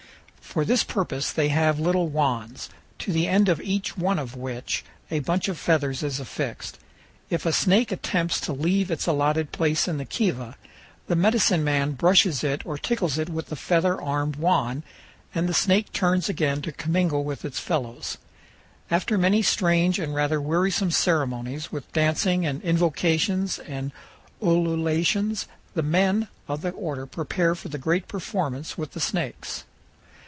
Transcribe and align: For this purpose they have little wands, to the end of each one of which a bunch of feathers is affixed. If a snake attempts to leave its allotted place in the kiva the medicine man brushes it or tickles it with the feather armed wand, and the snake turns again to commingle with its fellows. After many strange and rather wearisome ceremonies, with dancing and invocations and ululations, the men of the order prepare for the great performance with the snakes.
For 0.51 0.65
this 0.65 0.83
purpose 0.83 1.31
they 1.31 1.47
have 1.47 1.79
little 1.79 2.09
wands, 2.09 2.69
to 2.99 3.13
the 3.13 3.25
end 3.25 3.47
of 3.47 3.61
each 3.61 3.97
one 3.97 4.19
of 4.19 4.35
which 4.35 4.83
a 5.09 5.19
bunch 5.21 5.47
of 5.47 5.57
feathers 5.57 6.03
is 6.03 6.19
affixed. 6.19 6.77
If 7.29 7.45
a 7.45 7.53
snake 7.53 7.89
attempts 7.89 8.41
to 8.41 8.51
leave 8.51 8.91
its 8.91 9.07
allotted 9.07 9.53
place 9.53 9.87
in 9.87 9.95
the 9.97 10.03
kiva 10.03 10.57
the 11.07 11.15
medicine 11.15 11.63
man 11.63 11.93
brushes 11.93 12.43
it 12.43 12.65
or 12.65 12.77
tickles 12.77 13.17
it 13.17 13.29
with 13.29 13.45
the 13.45 13.55
feather 13.55 14.01
armed 14.01 14.35
wand, 14.35 14.83
and 15.33 15.47
the 15.47 15.53
snake 15.53 15.93
turns 15.93 16.27
again 16.27 16.61
to 16.63 16.73
commingle 16.73 17.23
with 17.23 17.45
its 17.45 17.61
fellows. 17.61 18.17
After 18.89 19.17
many 19.17 19.41
strange 19.41 19.99
and 19.99 20.13
rather 20.13 20.41
wearisome 20.41 20.91
ceremonies, 20.91 21.71
with 21.71 21.89
dancing 21.93 22.45
and 22.45 22.61
invocations 22.61 23.57
and 23.57 23.93
ululations, 24.43 25.47
the 25.75 25.83
men 25.83 26.27
of 26.49 26.59
the 26.61 26.71
order 26.71 27.05
prepare 27.05 27.55
for 27.55 27.69
the 27.69 27.77
great 27.77 28.09
performance 28.09 28.77
with 28.77 28.91
the 28.91 28.99
snakes. 28.99 29.63